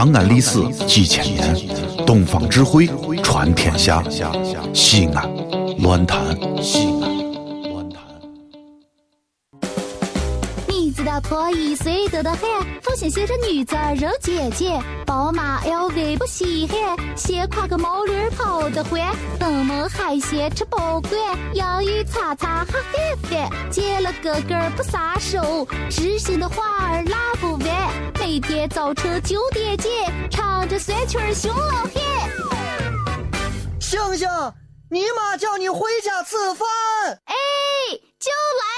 [0.00, 1.54] 长安历史几千年，
[2.06, 2.88] 东方智慧
[3.22, 4.02] 传天下。
[4.72, 5.30] 西安，
[5.76, 6.34] 乱谈，
[11.20, 12.40] 你知道破一岁多的很，
[12.82, 21.12] 父亲写着女子肉姐姐，宝马 LV 不稀罕，斜挎个毛驴跑得欢，登门海鲜吃不惯，
[21.54, 22.80] 洋芋擦擦哈翻
[23.30, 27.68] 翻，见了哥哥不撒手，知心的话儿拉不完，
[28.18, 29.90] 每天早晨九点见，
[30.30, 31.92] 唱着酸曲儿熊老汉。
[33.78, 34.26] 星星，
[34.90, 36.66] 你妈叫你回家吃饭。
[37.26, 37.34] 哎，
[38.18, 38.69] 就来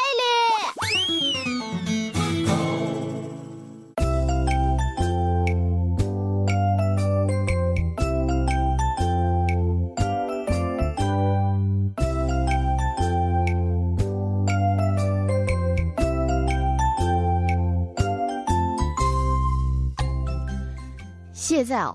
[21.62, 21.94] 现在哦，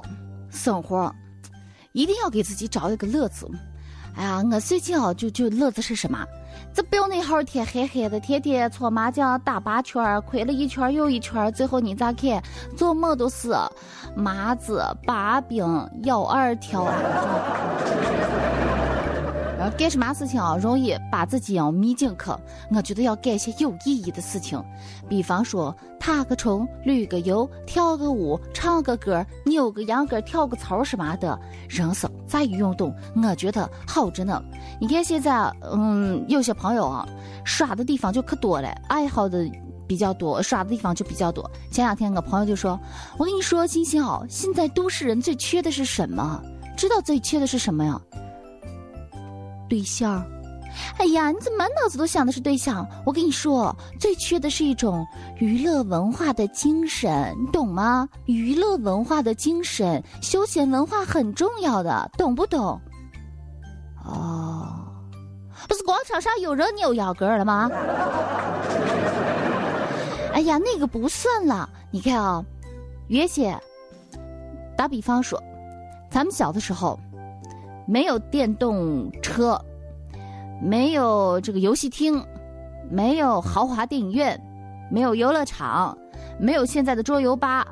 [0.49, 1.13] 生活
[1.91, 3.45] 一定要给自己找一个乐子。
[4.15, 6.25] 哎呀，我最近啊，就就乐子是什么？
[6.73, 12.41] 这不要那好天黑黑的，天天搓麻将打八圈，亏了一圈又一圈，最后你咋看？
[12.77, 13.53] 做梦都是
[14.15, 15.65] 麻子、把柄、
[16.03, 16.83] 幺二条。
[16.83, 16.95] 啊
[19.77, 22.31] 干什么事情啊，容易把自己要迷进去。
[22.71, 24.63] 我觉得要干些有意义的事情，
[25.09, 31.37] 比方说踏个虫、旅个游、跳个舞、唱个歌、扭个秧歌、跳个操什么的。
[31.69, 34.41] 人生在于运动，我觉得好着呢。
[34.79, 37.07] 你看现在，嗯，有些朋友啊，
[37.43, 39.49] 耍的地方就可多了，爱好的
[39.87, 41.49] 比较多，耍的地方就比较多。
[41.71, 42.79] 前两天我朋友就说
[43.17, 46.41] ：“我跟你说，星星啊，现在都市人最缺的是什么？
[46.75, 47.99] 知道最缺的是什么呀？”
[49.67, 50.25] 对象，
[50.97, 52.87] 哎呀，你怎么满脑子都想的是对象？
[53.05, 55.05] 我跟你说，最缺的是一种
[55.37, 58.07] 娱乐文化的精神，你懂吗？
[58.25, 62.79] 娱乐文化的精神，休闲文化很重要的，懂不懂？
[64.05, 64.85] 哦，
[65.67, 67.69] 不是广场上有人扭腰杆了吗？
[70.33, 71.67] 哎呀，那个不算了。
[71.91, 72.43] 你看啊，
[73.07, 73.59] 原先，
[74.77, 75.41] 打比方说，
[76.11, 76.99] 咱们小的时候。
[77.87, 79.59] 没有电动车，
[80.61, 82.21] 没有这个游戏厅，
[82.89, 84.39] 没有豪华电影院，
[84.91, 85.97] 没有游乐场，
[86.37, 87.65] 没有现在的桌游吧，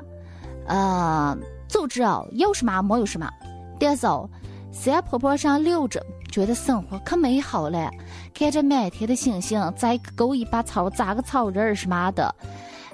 [0.66, 1.36] 呃，
[1.68, 3.30] 就知道有什么没有什么。
[3.78, 4.28] 但是哦，
[4.72, 7.90] 山坡坡上溜着，觉得生活可美好了。
[8.32, 12.34] 看着满天的星星，再勾一把草，扎个草人儿什么的。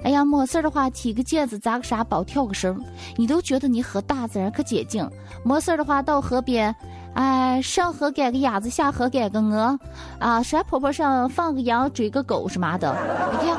[0.03, 2.77] 哎呀，没事的话，踢个毽子，扎个沙包，跳个绳，
[3.15, 5.07] 你都觉得你和大自然可接近。
[5.43, 6.75] 没事的话，到河边。
[7.15, 9.79] 哎，上河赶个鸭子，下河赶个鹅，
[10.19, 12.95] 啊，山坡坡上放个羊，追个狗什么的。
[13.31, 13.57] 你看，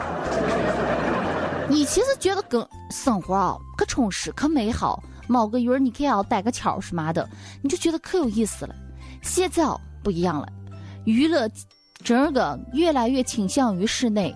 [1.69, 7.29] 你其实觉得跟生活啊可充实可美好，猫个鱼儿你看要逮个巧什么的，
[7.63, 8.75] 你就觉得可有意思了。
[9.23, 9.65] 现在
[10.03, 10.49] 不一样了，
[11.05, 11.49] 娱乐
[12.03, 14.35] 整个越来越倾向于室内，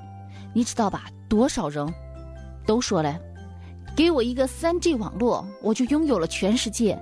[0.55, 1.06] 你知道吧？
[1.29, 1.93] 多少人
[2.65, 3.19] 都说了，
[3.97, 6.97] 给我一个三 G 网络，我就拥有了全世界。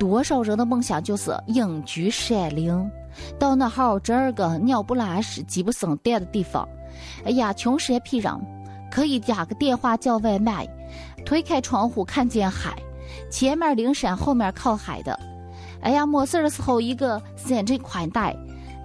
[0.00, 2.90] 多少人的梦想就是隐居山林，
[3.38, 6.66] 到那好这儿个鸟不拉屎、鸡不生蛋的地方。
[7.22, 8.40] 哎呀，穷山僻壤，
[8.90, 10.66] 可以打个电话叫外卖，
[11.26, 12.74] 推开窗户看见海，
[13.30, 15.20] 前面临山后面靠海的。
[15.82, 18.34] 哎呀，没事的时候一个三 G 宽带，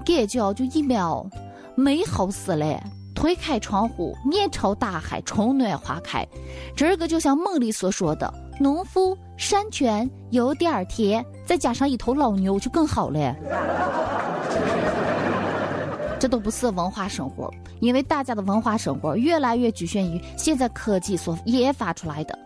[0.06, 1.26] 感觉就一秒
[1.76, 2.78] 美好死了。
[3.16, 6.28] 推开窗户，面朝大海，春暖花开。
[6.76, 8.32] 这个就像梦里所说的。
[8.60, 13.36] 农夫山泉有点甜，再加上一头老牛就更好了。
[16.18, 22.40] 这都不是文化生活，因为大家的文化生活越来越局限于现在科技所研发出来的。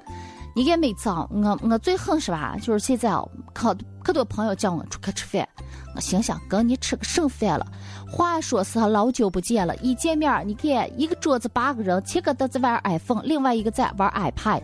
[0.55, 2.57] 你看每次啊，我我最恨是吧？
[2.61, 5.47] 就是现在啊，可可多朋友叫我出去吃饭，
[5.95, 7.65] 我心想跟你吃个剩饭了。
[8.11, 14.61] 话说是老久不见了，一见面你看一个桌子八个人，七个都在玩 iPhone，另外一个在玩 iPad。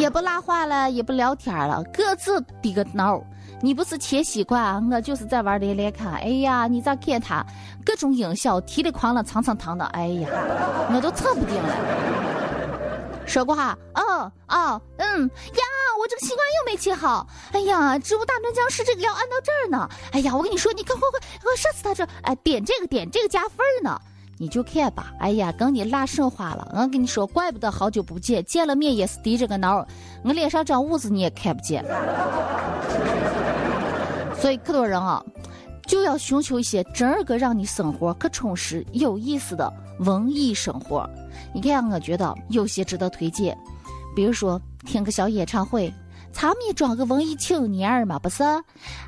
[0.00, 3.22] 也不拉话了，也不聊天了，各自低个脑。
[3.60, 6.14] 你不是切西瓜，我就是在玩连连看。
[6.14, 7.44] 哎呀，你咋看他？
[7.84, 9.84] 各种音效，提里哐啷，蹭蹭腾的。
[9.88, 10.28] 哎呀，
[10.90, 11.76] 我都扯不定了。
[13.26, 15.62] 说过哈，哦哦，嗯呀，
[16.00, 17.26] 我这个西瓜又没切好。
[17.52, 19.86] 哎呀，植物大战僵尸这个要按到这儿呢。
[20.12, 24.00] 哎呀，我跟你说，你快快快，我射死他这，哎，点这个点这个加分呢。
[24.40, 26.66] 你就看吧，哎呀，跟你拉神话了。
[26.74, 29.86] 我跟你说，怪不得好久不见，见了面也是低着个脑，
[30.24, 31.84] 我脸上长痦子你也看不见。
[34.40, 35.22] 所以可多人啊，
[35.86, 41.06] 就要寻求一些真儿个让你生活可充实、有意思的文艺生活。
[41.52, 43.54] 你看，我觉得有些值得推荐，
[44.16, 45.92] 比如说听个小演唱会。
[46.32, 48.42] 他们也装个文艺青年儿嘛，不是？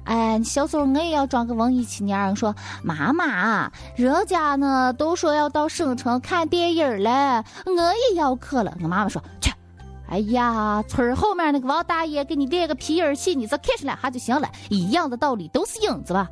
[0.05, 2.35] 哎，小时候我也要装个文艺青年儿。
[2.35, 7.73] 说妈妈，人家呢都说要到省城看电影儿了，我
[8.11, 8.75] 也要去了。
[8.83, 9.53] 我妈妈说去。
[10.09, 14.47] 哎呀，村儿后面那个王大爷给你练个皮影戏，你再看上两下就行了。
[14.69, 16.29] 一样的道理，都是影子吧？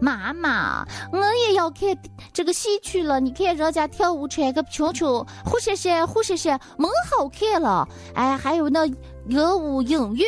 [0.00, 1.94] 妈妈，我也要看
[2.32, 3.20] 这个戏曲了。
[3.20, 5.06] 你看人家跳舞穿个裙裙，
[5.44, 7.86] 呼闪闪，呼闪闪，蛮好看了。
[8.14, 8.88] 哎，还有那。
[9.30, 10.24] 歌舞音乐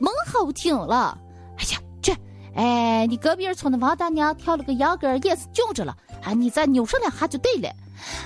[0.00, 1.18] 蛮好听了，
[1.58, 2.16] 哎呀，这，
[2.54, 7.68] 哎，你隔壁村的王大娘跳了个秧歌也是俊着了，哎，你再扭上两下就对了。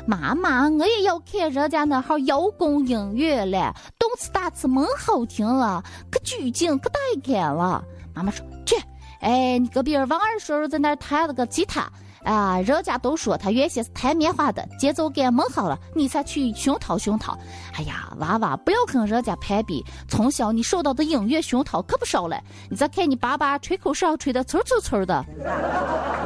[0.06, 7.82] 妈妈，我也要看人家那号摇滚音乐了，动次打次蛮好听了，可拘谨可带感了。
[8.14, 8.76] 妈妈说，这，
[9.20, 11.90] 哎，你隔壁王二叔在那弹了个吉他。
[12.24, 17.38] 啊，人家都说他原先是弹棉花的，节奏感没好了，你才去熏陶熏陶。
[17.74, 22.38] 哎呀，娃娃不要跟人家攀比，从小你受到的音乐熏陶可不少了。
[22.68, 26.17] 你再看你爸爸吹口哨吹的呲呲呲的。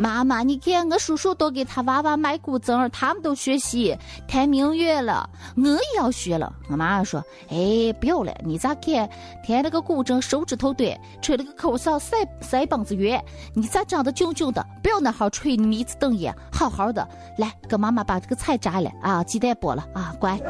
[0.00, 3.94] 妈妈，你看我叔叔都给他娃娃买古筝，他们都学习
[4.26, 6.50] 弹明月了，我也要学了。
[6.70, 9.06] 我妈妈说：“哎，不要了，你咋看
[9.46, 14.66] 弹那个古筝手指头短，吹那个口哨腮腮帮子圆，你咋长得俊俊的？
[14.82, 17.06] 不要那号吹迷子瞪眼，好好的
[17.36, 20.40] 来跟妈妈把这个菜摘了啊，鸡蛋剥了啊，乖。”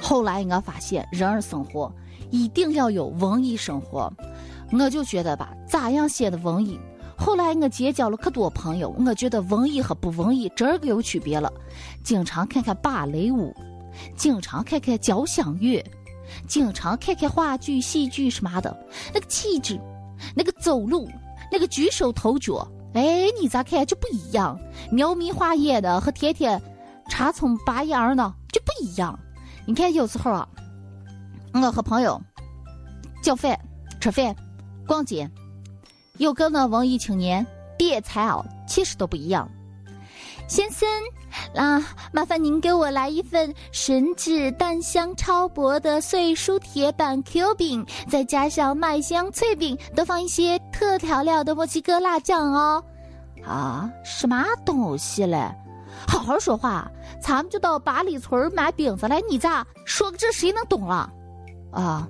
[0.00, 1.92] 后来我发现，人儿生活
[2.30, 4.10] 一定要有文艺生活。
[4.72, 6.78] 我就觉得吧，咋样写的文艺？
[7.18, 11.50] 后来我结交了可多朋友，我觉得文艺和不文艺这个有区别了。
[12.04, 13.54] 经常看看芭蕾舞，
[14.16, 15.82] 经常看看交响乐，
[16.46, 18.76] 经常看看话剧、戏剧什么的，
[19.14, 19.80] 那个气质，
[20.34, 21.08] 那个走路，
[21.50, 24.58] 那个举手投脚，哎，你咋看就不一样？
[24.90, 26.60] 描眉画眼的和天天
[27.08, 29.18] 插葱拔秧呢就不一样。
[29.64, 30.46] 你看有时候啊，
[31.54, 32.20] 我和朋友
[33.22, 33.58] 叫饭
[34.00, 34.36] 吃饭。
[34.86, 35.30] 逛街，
[36.18, 37.46] 又跟那文艺青年
[37.76, 39.48] 点菜哦，其实都不一样。
[40.48, 40.88] 先生，
[41.56, 52.82] 啊，麻烦您给我来一份神指蛋香超薄的碎酥铁板 Q 饼，再加上麦香脆饼，多放一些特调料的墨西哥辣酱哦。
[53.44, 55.52] 啊，什么东西嘞？
[56.06, 56.88] 好好说话，
[57.20, 61.12] 咱们就到八里村买饼子来，你咋说个这谁能懂了？
[61.72, 62.08] 啊，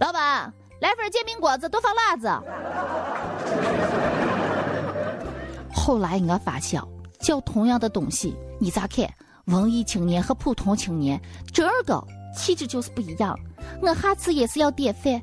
[0.00, 0.52] 老板。
[0.80, 2.28] 来份煎饼果子，多放辣子。
[5.72, 6.82] 后来我发现，
[7.18, 9.06] 叫同样的东西，你咋看？
[9.46, 11.20] 文艺青年和普通青年，
[11.52, 12.02] 这个
[12.36, 13.36] 气质就是不一样。
[13.82, 15.20] 我下次也是要点饭，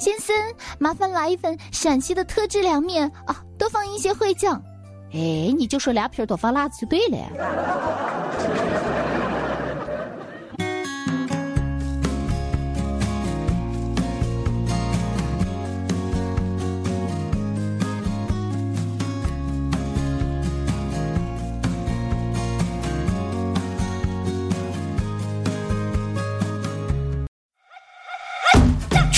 [0.00, 0.34] 先生，
[0.78, 4.60] 麻烦来一份陕西的特制凉面啊，多放一些烩酱。
[5.12, 7.18] 哎，你就说凉皮多放辣子就对了。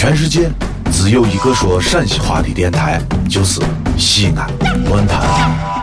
[0.08, 0.50] 全世界
[0.90, 3.60] 只有一个说陕西话的电台，就是
[3.99, 4.49] 西安
[4.88, 5.77] 论坛。